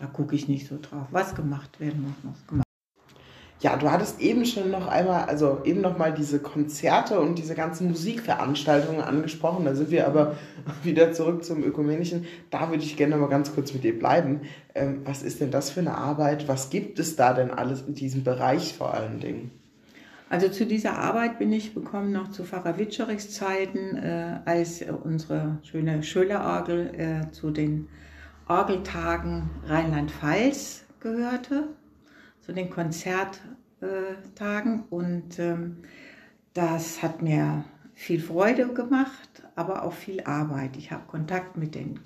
da 0.01 0.07
gucke 0.07 0.35
ich 0.35 0.49
nicht 0.49 0.67
so 0.67 0.79
drauf. 0.81 1.07
Was 1.11 1.35
gemacht 1.35 1.79
werden 1.79 2.03
muss, 2.03 2.25
muss 2.25 2.47
gemacht. 2.47 2.65
Ja, 3.61 3.77
du 3.77 3.91
hattest 3.91 4.21
eben 4.21 4.47
schon 4.47 4.71
noch 4.71 4.89
einmal, 4.89 5.25
also 5.25 5.61
eben 5.65 5.83
noch 5.83 5.99
mal 5.99 6.15
diese 6.15 6.39
Konzerte 6.39 7.21
und 7.21 7.37
diese 7.37 7.55
ganzen 7.55 7.89
Musikveranstaltungen 7.89 9.03
angesprochen. 9.03 9.67
Da 9.67 9.75
sind 9.75 9.91
wir 9.91 10.07
aber 10.07 10.37
wieder 10.83 11.13
zurück 11.13 11.45
zum 11.45 11.63
Ökumenischen. 11.63 12.25
Da 12.49 12.71
würde 12.71 12.83
ich 12.83 12.97
gerne 12.97 13.19
mal 13.19 13.29
ganz 13.29 13.55
kurz 13.55 13.75
mit 13.75 13.85
dir 13.85 13.99
bleiben. 13.99 14.41
Ähm, 14.75 15.03
was 15.05 15.23
ist 15.23 15.43
denn 15.43 15.51
das 15.51 15.69
für 15.69 15.81
eine 15.81 15.95
Arbeit? 15.95 16.49
Was 16.49 16.71
gibt 16.71 16.99
es 16.99 17.17
da 17.17 17.35
denn 17.35 17.51
alles 17.51 17.83
in 17.83 17.95
diesem 17.95 18.25
Bereich 18.25 18.75
vor 18.75 18.95
allen 18.95 19.21
Dingen? 19.21 19.51
Also 20.31 20.49
zu 20.49 20.65
dieser 20.65 20.97
Arbeit 20.97 21.39
bin 21.39 21.53
ich 21.53 21.75
gekommen 21.75 22.13
noch 22.13 22.31
zu 22.31 22.45
Pfarrer 22.45 22.79
Witscherichs 22.79 23.31
Zeiten, 23.33 23.97
äh, 23.97 24.39
als 24.47 24.83
unsere 25.03 25.59
schöne 25.65 26.03
Schölerorgel 26.03 26.95
äh, 26.97 27.31
zu 27.33 27.51
den 27.51 27.89
Orgeltagen 28.51 29.49
Rheinland-Pfalz 29.69 30.85
gehörte, 30.99 31.69
zu 32.41 32.53
den 32.53 32.69
Konzerttagen. 32.69 34.83
Und 34.91 35.39
ähm, 35.39 35.77
das 36.53 37.01
hat 37.01 37.23
mir 37.23 37.65
viel 37.95 38.21
Freude 38.21 38.75
gemacht, 38.75 39.45
aber 39.55 39.85
auch 39.85 39.93
viel 39.93 40.23
Arbeit. 40.23 40.77
Ich 40.77 40.91
habe 40.91 41.05
Kontakt 41.07 41.57
mit 41.57 41.77
den 41.77 42.01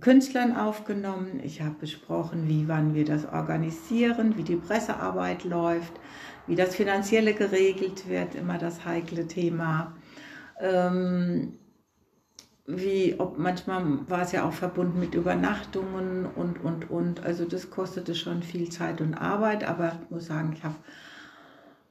Künstlern 0.00 0.56
aufgenommen. 0.56 1.40
Ich 1.42 1.60
habe 1.60 1.74
besprochen, 1.80 2.48
wie 2.48 2.68
wann 2.68 2.94
wir 2.94 3.04
das 3.04 3.26
organisieren, 3.26 4.36
wie 4.36 4.44
die 4.44 4.54
Pressearbeit 4.54 5.42
läuft, 5.42 5.94
wie 6.46 6.54
das 6.54 6.76
Finanzielle 6.76 7.34
geregelt 7.34 8.08
wird, 8.08 8.36
immer 8.36 8.58
das 8.58 8.84
heikle 8.84 9.26
Thema. 9.26 9.96
Ähm, 10.60 11.58
wie, 12.66 13.14
ob 13.18 13.38
manchmal 13.38 14.08
war 14.08 14.22
es 14.22 14.32
ja 14.32 14.46
auch 14.46 14.52
verbunden 14.52 14.98
mit 14.98 15.14
Übernachtungen 15.14 16.26
und, 16.26 16.62
und, 16.64 16.90
und. 16.90 17.24
Also 17.24 17.44
das 17.44 17.70
kostete 17.70 18.14
schon 18.14 18.42
viel 18.42 18.68
Zeit 18.70 19.00
und 19.00 19.14
Arbeit, 19.14 19.64
aber 19.64 19.98
ich 20.02 20.10
muss 20.10 20.26
sagen, 20.26 20.52
ich 20.52 20.64
habe 20.64 20.74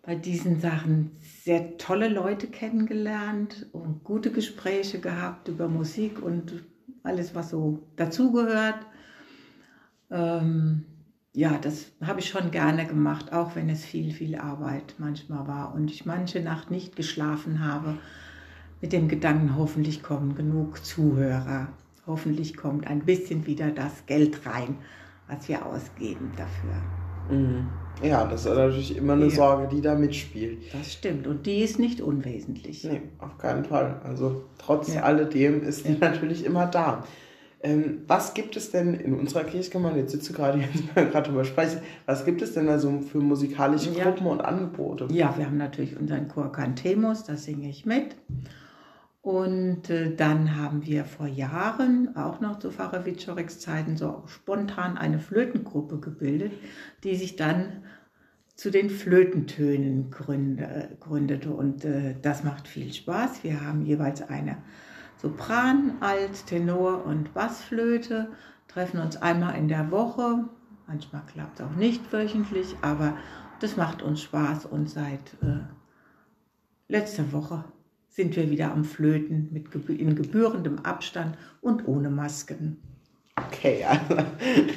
bei 0.03 0.15
diesen 0.15 0.59
Sachen 0.59 1.11
sehr 1.43 1.77
tolle 1.77 2.09
Leute 2.09 2.47
kennengelernt 2.47 3.67
und 3.71 4.03
gute 4.03 4.31
Gespräche 4.31 4.99
gehabt 4.99 5.47
über 5.47 5.67
Musik 5.67 6.21
und 6.21 6.63
alles, 7.03 7.33
was 7.33 7.49
so 7.51 7.87
dazugehört. 7.95 8.85
Ähm, 10.11 10.85
ja, 11.33 11.57
das 11.57 11.91
habe 12.01 12.19
ich 12.19 12.29
schon 12.29 12.51
gerne 12.51 12.85
gemacht, 12.85 13.33
auch 13.33 13.55
wenn 13.55 13.69
es 13.69 13.83
viel, 13.83 14.11
viel 14.13 14.35
Arbeit 14.35 14.95
manchmal 14.97 15.47
war 15.47 15.73
und 15.73 15.89
ich 15.89 16.05
manche 16.05 16.41
Nacht 16.41 16.69
nicht 16.69 16.95
geschlafen 16.95 17.63
habe 17.65 17.97
mit 18.85 18.93
dem 18.93 19.07
Gedanken, 19.07 19.57
hoffentlich 19.57 20.03
kommen 20.03 20.35
genug 20.35 20.85
Zuhörer, 20.85 21.69
hoffentlich 22.05 22.55
kommt 22.55 22.85
ein 22.85 22.99
bisschen 22.99 23.47
wieder 23.47 23.71
das 23.71 24.05
Geld 24.05 24.45
rein, 24.45 24.77
was 25.27 25.49
wir 25.49 25.65
ausgeben 25.65 26.31
dafür. 26.37 27.35
Mhm. 27.35 27.65
Ja, 28.03 28.27
das 28.27 28.45
ist 28.45 28.53
natürlich 28.53 28.95
immer 28.95 29.13
eine 29.13 29.25
ja. 29.25 29.31
Sorge, 29.31 29.75
die 29.75 29.81
da 29.81 29.95
mitspielt. 29.95 30.71
Das 30.71 30.93
stimmt 30.93 31.25
und 31.25 31.47
die 31.47 31.63
ist 31.63 31.79
nicht 31.79 31.99
unwesentlich. 31.99 32.83
Nee, 32.83 33.01
auf 33.17 33.39
keinen 33.39 33.65
Fall. 33.65 33.99
Also 34.03 34.43
trotz 34.59 34.93
ja. 34.93 35.01
alledem 35.01 35.63
ist 35.63 35.87
die 35.87 35.93
ja. 35.93 35.97
natürlich 36.01 36.45
immer 36.45 36.67
da. 36.67 37.03
Ähm, 37.63 38.03
was 38.05 38.35
gibt 38.35 38.55
es 38.55 38.69
denn 38.69 38.93
in 38.93 39.15
unserer 39.15 39.45
Kirchgemeinde, 39.45 40.01
jetzt 40.01 40.11
sitze 40.11 40.31
gerade 40.31 40.59
hier, 40.59 41.05
gerade 41.05 41.27
drüber 41.27 41.43
sprechen, 41.43 41.79
was 42.05 42.23
gibt 42.23 42.43
es 42.43 42.53
denn 42.53 42.67
da 42.67 42.77
so 42.77 42.99
für 42.99 43.17
musikalische 43.17 43.91
Gruppen 43.93 44.27
und 44.27 44.41
Angebote? 44.41 45.07
Ja, 45.09 45.33
wir 45.35 45.47
haben 45.47 45.57
natürlich 45.57 45.99
unseren 45.99 46.27
Chor 46.27 46.51
Cantemus, 46.51 47.23
da 47.23 47.35
singe 47.35 47.67
ich 47.67 47.87
mit. 47.87 48.15
Und 49.25 49.89
äh, 49.89 50.15
dann 50.15 50.55
haben 50.55 50.85
wir 50.85 51.03
vor 51.03 51.25
Jahren, 51.25 52.15
auch 52.15 52.41
noch 52.41 52.59
zu 52.59 52.69
Pfarrer 52.69 53.07
Witschoreks 53.07 53.59
Zeiten, 53.59 53.97
so 53.97 54.21
spontan 54.27 54.99
eine 54.99 55.17
Flötengruppe 55.17 55.99
gebildet, 55.99 56.51
die 57.03 57.15
sich 57.15 57.35
dann 57.35 57.81
zu 58.53 58.69
den 58.69 58.91
Flötentönen 58.91 60.11
gründe, 60.11 60.95
gründete. 60.99 61.49
Und 61.49 61.83
äh, 61.85 62.13
das 62.21 62.43
macht 62.43 62.67
viel 62.67 62.93
Spaß. 62.93 63.43
Wir 63.43 63.65
haben 63.65 63.81
jeweils 63.81 64.21
eine 64.21 64.57
Sopran, 65.19 65.93
Alt, 66.01 66.45
Tenor 66.45 67.03
und 67.03 67.33
Bassflöte, 67.33 68.29
treffen 68.67 68.99
uns 68.99 69.17
einmal 69.17 69.57
in 69.57 69.67
der 69.67 69.89
Woche. 69.89 70.47
Manchmal 70.85 71.23
klappt 71.25 71.59
es 71.59 71.65
auch 71.65 71.75
nicht 71.75 72.13
wöchentlich, 72.13 72.75
aber 72.83 73.17
das 73.59 73.75
macht 73.75 74.03
uns 74.03 74.21
Spaß 74.21 74.67
und 74.67 74.87
seit 74.87 75.33
äh, 75.41 75.65
letzter 76.89 77.31
Woche 77.31 77.65
sind 78.15 78.35
wir 78.37 78.49
wieder 78.49 78.71
am 78.71 78.85
Flöten 78.85 79.49
mit 79.51 79.67
in 79.89 80.15
gebührendem 80.15 80.79
Abstand 80.79 81.37
und 81.59 81.85
ohne 81.85 82.09
Masken. 82.09 82.77
Okay, 83.35 83.83
also 83.83 84.15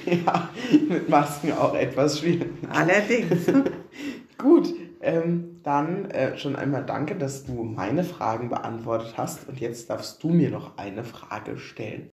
ja, 0.07 0.51
mit 0.89 1.09
Masken 1.09 1.53
auch 1.53 1.75
etwas 1.75 2.19
schwierig. 2.19 2.51
Allerdings. 2.69 3.47
Gut, 4.39 4.75
ähm, 5.01 5.61
dann 5.63 6.11
äh, 6.11 6.37
schon 6.37 6.57
einmal 6.57 6.85
danke, 6.85 7.15
dass 7.15 7.45
du 7.45 7.63
meine 7.63 8.03
Fragen 8.03 8.49
beantwortet 8.49 9.15
hast 9.17 9.49
und 9.49 9.61
jetzt 9.61 9.89
darfst 9.91 10.23
du 10.23 10.31
mir 10.31 10.51
noch 10.51 10.77
eine 10.77 11.05
Frage 11.05 11.59
stellen. 11.59 12.11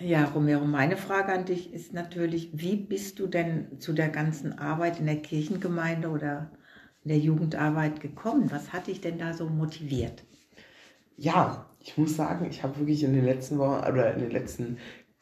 Ja, 0.00 0.24
Romero, 0.24 0.64
meine 0.64 0.96
Frage 0.96 1.32
an 1.32 1.44
dich 1.44 1.72
ist 1.72 1.92
natürlich, 1.92 2.50
wie 2.54 2.74
bist 2.74 3.20
du 3.20 3.28
denn 3.28 3.78
zu 3.78 3.92
der 3.92 4.08
ganzen 4.08 4.58
Arbeit 4.58 4.98
in 4.98 5.06
der 5.06 5.22
Kirchengemeinde 5.22 6.08
oder 6.08 6.50
in 7.04 7.08
der 7.08 7.18
Jugendarbeit 7.18 8.00
gekommen? 8.00 8.50
Was 8.50 8.72
hat 8.72 8.86
dich 8.86 9.00
denn 9.00 9.18
da 9.18 9.32
so 9.32 9.46
motiviert? 9.46 10.22
ja, 11.16 11.66
ich 11.80 11.96
muss 11.98 12.16
sagen, 12.16 12.46
ich 12.48 12.62
habe 12.62 12.78
wirklich 12.78 13.04
in 13.04 13.14
den 13.14 13.24
letzten 13.24 13.58
Wochen 13.58 13.84
oder 13.88 14.14
in 14.14 14.20
den 14.20 14.30
letzten 14.30 14.78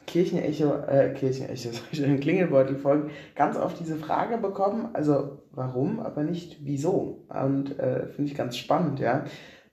Kirchenecho, 0.07 0.75
äh, 0.87 1.15
Kirchenecho, 1.15 1.71
Klingelbeutel-Folgen 2.21 3.11
ganz 3.35 3.57
oft 3.57 3.79
diese 3.79 3.97
Frage 3.97 4.39
bekommen, 4.39 4.89
also 4.93 5.43
warum, 5.53 6.01
aber 6.01 6.23
nicht 6.23 6.59
wieso. 6.63 7.27
Und 7.29 7.79
äh, 7.79 8.07
finde 8.09 8.31
ich 8.31 8.37
ganz 8.37 8.57
spannend, 8.57 8.99
ja. 8.99 9.25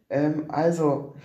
Ähm, 0.09 0.45
also, 0.49 1.15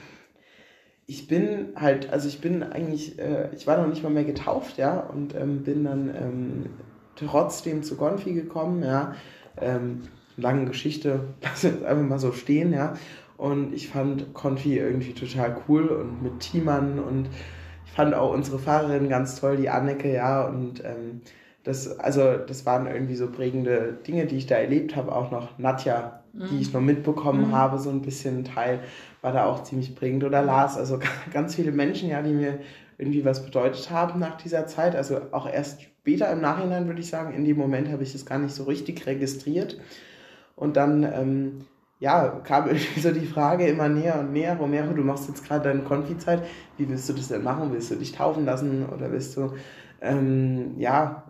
ich 1.06 1.28
bin 1.28 1.72
halt, 1.74 2.12
also 2.12 2.28
ich 2.28 2.40
bin 2.40 2.62
eigentlich, 2.62 3.18
äh, 3.18 3.50
ich 3.54 3.66
war 3.66 3.78
noch 3.78 3.88
nicht 3.88 4.02
mal 4.02 4.10
mehr 4.10 4.24
getauft, 4.24 4.78
ja, 4.78 5.00
und 5.00 5.34
ähm, 5.34 5.62
bin 5.62 5.84
dann 5.84 6.14
ähm, 6.14 6.66
trotzdem 7.16 7.82
zu 7.82 7.96
Gonfi 7.96 8.34
gekommen, 8.34 8.82
ja. 8.82 9.14
Ähm, 9.60 10.02
lange 10.36 10.66
Geschichte, 10.66 11.20
lass 11.42 11.62
jetzt 11.62 11.84
einfach 11.84 12.04
mal 12.04 12.18
so 12.18 12.32
stehen, 12.32 12.72
ja. 12.72 12.94
Und 13.36 13.72
ich 13.74 13.88
fand 13.88 14.34
Confi 14.34 14.78
irgendwie 14.78 15.14
total 15.14 15.56
cool 15.68 15.88
und 15.88 16.22
mit 16.22 16.40
Teamern 16.40 17.00
und 17.00 17.28
ich 17.84 17.92
fand 17.92 18.14
auch 18.14 18.32
unsere 18.32 18.58
Fahrerin 18.58 19.08
ganz 19.08 19.40
toll, 19.40 19.56
die 19.56 19.68
Anneke, 19.68 20.12
ja. 20.12 20.46
Und 20.46 20.84
ähm, 20.84 21.22
das, 21.64 21.98
also 21.98 22.36
das 22.36 22.66
waren 22.66 22.86
irgendwie 22.86 23.14
so 23.14 23.30
prägende 23.30 23.98
Dinge, 24.06 24.26
die 24.26 24.36
ich 24.36 24.46
da 24.46 24.56
erlebt 24.56 24.96
habe. 24.96 25.14
Auch 25.14 25.30
noch 25.30 25.58
Nadja, 25.58 26.22
mhm. 26.32 26.46
die 26.50 26.60
ich 26.60 26.72
noch 26.72 26.80
mitbekommen 26.80 27.48
mhm. 27.48 27.52
habe, 27.52 27.78
so 27.78 27.90
ein 27.90 28.02
bisschen 28.02 28.44
Teil, 28.44 28.80
war 29.20 29.32
da 29.32 29.46
auch 29.46 29.62
ziemlich 29.62 29.94
prägend. 29.94 30.24
Oder 30.24 30.42
Lars, 30.42 30.76
also 30.76 30.98
ganz 31.32 31.54
viele 31.54 31.72
Menschen, 31.72 32.08
ja, 32.08 32.22
die 32.22 32.32
mir 32.32 32.58
irgendwie 32.98 33.24
was 33.24 33.44
bedeutet 33.44 33.90
haben 33.90 34.18
nach 34.18 34.36
dieser 34.36 34.66
Zeit. 34.66 34.96
Also 34.96 35.20
auch 35.32 35.48
erst 35.48 35.82
später 35.82 36.30
im 36.30 36.40
Nachhinein 36.40 36.86
würde 36.86 37.00
ich 37.00 37.08
sagen, 37.08 37.32
in 37.32 37.44
dem 37.44 37.56
Moment 37.56 37.90
habe 37.90 38.02
ich 38.02 38.14
es 38.14 38.26
gar 38.26 38.38
nicht 38.38 38.54
so 38.54 38.64
richtig 38.64 39.06
registriert. 39.06 39.78
Und 40.62 40.76
dann 40.76 41.02
ähm, 41.02 41.64
ja, 41.98 42.40
kam 42.44 42.66
irgendwie 42.68 43.00
so 43.00 43.10
die 43.10 43.26
Frage 43.26 43.66
immer 43.66 43.88
näher 43.88 44.20
und 44.20 44.32
näher. 44.32 44.56
Romero, 44.56 44.92
du 44.92 45.02
machst 45.02 45.28
jetzt 45.28 45.44
gerade 45.44 45.64
deine 45.64 45.82
Konfizeit. 45.82 46.44
Wie 46.78 46.88
willst 46.88 47.08
du 47.08 47.14
das 47.14 47.28
denn 47.28 47.42
machen? 47.42 47.72
Willst 47.72 47.90
du 47.90 47.96
dich 47.96 48.12
taufen 48.12 48.44
lassen 48.44 48.86
oder 48.86 49.10
willst 49.10 49.36
du, 49.36 49.54
ähm, 50.00 50.74
ja, 50.78 51.24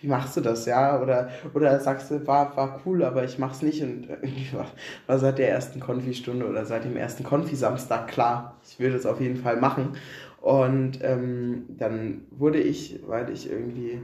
wie 0.00 0.06
machst 0.06 0.36
du 0.36 0.42
das, 0.42 0.64
ja? 0.64 1.02
Oder, 1.02 1.30
oder 1.54 1.80
sagst 1.80 2.12
du, 2.12 2.24
war, 2.24 2.56
war 2.56 2.80
cool, 2.86 3.02
aber 3.02 3.24
ich 3.24 3.40
mach's 3.40 3.62
nicht 3.62 3.82
und 3.82 4.08
irgendwie 4.08 4.52
war, 4.52 4.66
war 5.08 5.18
seit 5.18 5.38
der 5.38 5.50
ersten 5.50 5.80
Konfistunde 5.80 6.48
oder 6.48 6.64
seit 6.66 6.84
dem 6.84 6.96
ersten 6.96 7.24
Konfisamstag 7.24 8.06
klar, 8.06 8.60
ich 8.64 8.78
will 8.78 8.92
das 8.92 9.06
auf 9.06 9.20
jeden 9.20 9.38
Fall 9.38 9.56
machen. 9.56 9.96
Und 10.40 11.00
ähm, 11.02 11.64
dann 11.78 12.22
wurde 12.30 12.60
ich, 12.60 13.00
weil 13.08 13.28
ich 13.30 13.50
irgendwie, 13.50 14.00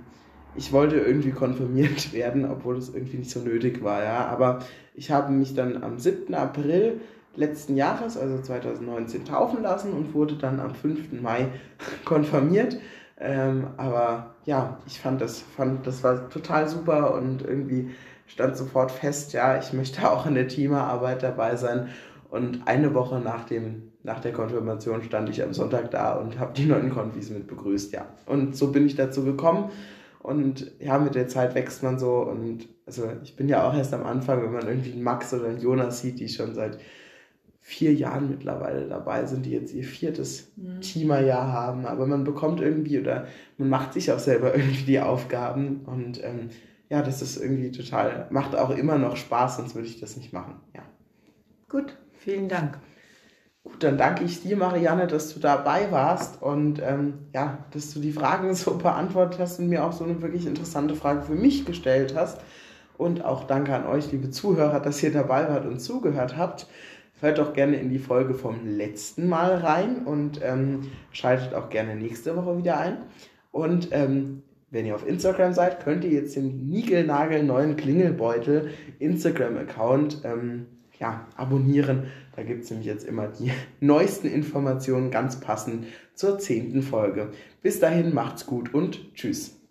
ich 0.54 0.72
wollte 0.72 0.96
irgendwie 0.96 1.30
konfirmiert 1.30 2.12
werden, 2.12 2.44
obwohl 2.44 2.76
es 2.76 2.94
irgendwie 2.94 3.18
nicht 3.18 3.30
so 3.30 3.40
nötig 3.40 3.82
war, 3.82 4.02
ja. 4.02 4.26
Aber 4.26 4.60
ich 4.94 5.10
habe 5.10 5.32
mich 5.32 5.54
dann 5.54 5.82
am 5.82 5.98
7. 5.98 6.34
April 6.34 7.00
letzten 7.34 7.76
Jahres, 7.76 8.16
also 8.16 8.40
2019, 8.42 9.24
taufen 9.24 9.62
lassen 9.62 9.92
und 9.92 10.12
wurde 10.14 10.36
dann 10.36 10.60
am 10.60 10.74
5. 10.74 11.20
Mai 11.20 11.48
konfirmiert. 12.04 12.78
Ähm, 13.18 13.68
aber 13.76 14.34
ja, 14.44 14.78
ich 14.86 15.00
fand 15.00 15.20
das, 15.20 15.40
fand, 15.40 15.86
das 15.86 16.02
war 16.02 16.28
total 16.28 16.68
super 16.68 17.14
und 17.14 17.42
irgendwie 17.42 17.90
stand 18.26 18.56
sofort 18.56 18.90
fest, 18.90 19.32
ja, 19.32 19.58
ich 19.58 19.72
möchte 19.72 20.10
auch 20.10 20.26
in 20.26 20.34
der 20.34 20.48
Teamarbeit 20.48 21.22
dabei 21.22 21.56
sein. 21.56 21.88
Und 22.30 22.66
eine 22.66 22.94
Woche 22.94 23.20
nach, 23.20 23.44
dem, 23.44 23.92
nach 24.02 24.20
der 24.20 24.32
Konfirmation 24.32 25.02
stand 25.02 25.28
ich 25.28 25.42
am 25.42 25.52
Sonntag 25.52 25.90
da 25.90 26.14
und 26.14 26.38
habe 26.38 26.54
die 26.54 26.64
neuen 26.64 26.88
Konfis 26.90 27.28
mit 27.28 27.46
begrüßt, 27.46 27.92
ja. 27.92 28.06
Und 28.24 28.56
so 28.56 28.72
bin 28.72 28.86
ich 28.86 28.96
dazu 28.96 29.22
gekommen. 29.22 29.70
Und 30.22 30.72
ja, 30.78 30.98
mit 30.98 31.14
der 31.14 31.28
Zeit 31.28 31.54
wächst 31.54 31.82
man 31.82 31.98
so. 31.98 32.22
Und 32.22 32.68
also 32.86 33.10
ich 33.22 33.36
bin 33.36 33.48
ja 33.48 33.68
auch 33.68 33.74
erst 33.74 33.92
am 33.92 34.04
Anfang, 34.04 34.42
wenn 34.42 34.52
man 34.52 34.66
irgendwie 34.66 34.92
einen 34.92 35.02
Max 35.02 35.34
oder 35.34 35.46
einen 35.46 35.60
Jonas 35.60 36.00
sieht, 36.00 36.20
die 36.20 36.28
schon 36.28 36.54
seit 36.54 36.78
vier 37.60 37.94
Jahren 37.94 38.28
mittlerweile 38.28 38.88
dabei 38.88 39.24
sind, 39.24 39.46
die 39.46 39.52
jetzt 39.52 39.72
ihr 39.72 39.84
viertes 39.84 40.52
mhm. 40.56 40.80
Teamerjahr 40.80 41.52
haben. 41.52 41.86
Aber 41.86 42.06
man 42.06 42.24
bekommt 42.24 42.60
irgendwie 42.60 42.98
oder 42.98 43.26
man 43.56 43.68
macht 43.68 43.94
sich 43.94 44.10
auch 44.12 44.18
selber 44.18 44.54
irgendwie 44.56 44.84
die 44.84 45.00
Aufgaben 45.00 45.82
und 45.86 46.22
ähm, 46.22 46.50
ja, 46.90 47.00
das 47.00 47.22
ist 47.22 47.38
irgendwie 47.38 47.70
total, 47.70 48.26
macht 48.30 48.54
auch 48.54 48.68
immer 48.68 48.98
noch 48.98 49.16
Spaß, 49.16 49.56
sonst 49.56 49.74
würde 49.74 49.88
ich 49.88 49.98
das 49.98 50.16
nicht 50.16 50.34
machen. 50.34 50.56
Ja. 50.74 50.82
Gut, 51.70 51.96
vielen 52.18 52.50
Dank. 52.50 52.78
Gut, 53.64 53.82
dann 53.84 53.96
danke 53.96 54.24
ich 54.24 54.42
dir, 54.42 54.56
Marianne, 54.56 55.06
dass 55.06 55.32
du 55.32 55.38
dabei 55.38 55.92
warst 55.92 56.42
und 56.42 56.82
ähm, 56.82 57.28
ja, 57.32 57.64
dass 57.70 57.94
du 57.94 58.00
die 58.00 58.12
Fragen 58.12 58.54
so 58.56 58.76
beantwortet 58.76 59.38
hast 59.38 59.60
und 59.60 59.68
mir 59.68 59.84
auch 59.84 59.92
so 59.92 60.04
eine 60.04 60.20
wirklich 60.20 60.46
interessante 60.46 60.96
Frage 60.96 61.22
für 61.22 61.34
mich 61.34 61.64
gestellt 61.64 62.14
hast. 62.16 62.40
Und 62.98 63.24
auch 63.24 63.44
danke 63.44 63.74
an 63.74 63.86
euch, 63.86 64.12
liebe 64.12 64.30
Zuhörer, 64.30 64.80
dass 64.80 65.02
ihr 65.02 65.12
dabei 65.12 65.48
wart 65.48 65.64
und 65.66 65.80
zugehört 65.80 66.36
habt. 66.36 66.66
Hört 67.20 67.38
doch 67.38 67.52
gerne 67.52 67.76
in 67.76 67.88
die 67.88 68.00
Folge 68.00 68.34
vom 68.34 68.66
letzten 68.66 69.28
Mal 69.28 69.56
rein 69.56 70.06
und 70.06 70.40
ähm, 70.42 70.90
schaltet 71.12 71.54
auch 71.54 71.68
gerne 71.68 71.94
nächste 71.94 72.36
Woche 72.36 72.58
wieder 72.58 72.78
ein. 72.78 72.98
Und 73.52 73.88
ähm, 73.92 74.42
wenn 74.70 74.86
ihr 74.86 74.94
auf 74.94 75.06
Instagram 75.06 75.52
seid, 75.52 75.80
könnt 75.84 76.02
ihr 76.02 76.10
jetzt 76.10 76.34
den 76.34 76.68
Nigelnagel 76.68 77.44
neuen 77.44 77.76
Klingelbeutel 77.76 78.70
Instagram-Account 78.98 80.22
ähm, 80.24 80.66
ja, 80.98 81.26
abonnieren. 81.36 82.04
Da 82.36 82.42
gibt 82.42 82.64
es 82.64 82.70
nämlich 82.70 82.86
jetzt 82.86 83.04
immer 83.04 83.28
die 83.28 83.50
neuesten 83.80 84.28
Informationen 84.28 85.10
ganz 85.10 85.40
passend 85.40 85.86
zur 86.14 86.38
zehnten 86.38 86.82
Folge. 86.82 87.30
Bis 87.62 87.80
dahin 87.80 88.14
macht's 88.14 88.46
gut 88.46 88.74
und 88.74 89.14
tschüss. 89.14 89.61